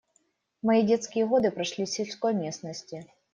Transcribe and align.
Мои 0.63 0.81
детские 0.81 1.27
годы 1.27 1.51
прошли 1.51 1.85
в 1.85 1.89
сельской 1.91 2.33
местности. 2.33 3.05